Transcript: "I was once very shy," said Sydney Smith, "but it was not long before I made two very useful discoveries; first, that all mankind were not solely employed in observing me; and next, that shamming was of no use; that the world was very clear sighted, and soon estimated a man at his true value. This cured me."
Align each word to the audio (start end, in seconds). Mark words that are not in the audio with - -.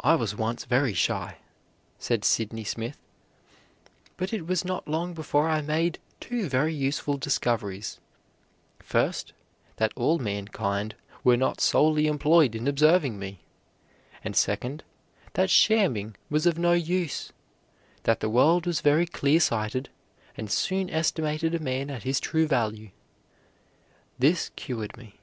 "I 0.00 0.16
was 0.16 0.34
once 0.34 0.64
very 0.64 0.94
shy," 0.94 1.36
said 2.00 2.24
Sydney 2.24 2.64
Smith, 2.64 2.98
"but 4.16 4.32
it 4.32 4.48
was 4.48 4.64
not 4.64 4.88
long 4.88 5.14
before 5.14 5.48
I 5.48 5.60
made 5.60 6.00
two 6.18 6.48
very 6.48 6.74
useful 6.74 7.16
discoveries; 7.18 8.00
first, 8.80 9.32
that 9.76 9.92
all 9.94 10.18
mankind 10.18 10.96
were 11.22 11.36
not 11.36 11.60
solely 11.60 12.08
employed 12.08 12.56
in 12.56 12.66
observing 12.66 13.16
me; 13.20 13.38
and 14.24 14.34
next, 14.48 14.82
that 15.34 15.50
shamming 15.50 16.16
was 16.28 16.44
of 16.44 16.58
no 16.58 16.72
use; 16.72 17.30
that 18.02 18.18
the 18.18 18.28
world 18.28 18.66
was 18.66 18.80
very 18.80 19.06
clear 19.06 19.38
sighted, 19.38 19.88
and 20.36 20.50
soon 20.50 20.90
estimated 20.90 21.54
a 21.54 21.60
man 21.60 21.90
at 21.90 22.02
his 22.02 22.18
true 22.18 22.48
value. 22.48 22.90
This 24.18 24.48
cured 24.56 24.96
me." 24.96 25.20